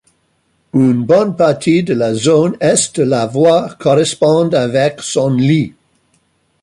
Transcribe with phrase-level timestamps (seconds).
[0.73, 5.75] Une bonne partie de la zone est de la voie correspond avec son lit.